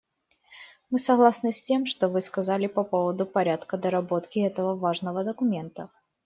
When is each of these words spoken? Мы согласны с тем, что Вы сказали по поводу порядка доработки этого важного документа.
Мы 0.89 0.97
согласны 0.97 1.51
с 1.51 1.61
тем, 1.61 1.85
что 1.85 2.09
Вы 2.09 2.21
сказали 2.21 2.65
по 2.65 2.83
поводу 2.83 3.27
порядка 3.27 3.77
доработки 3.77 4.39
этого 4.39 4.75
важного 4.75 5.23
документа. 5.23 5.91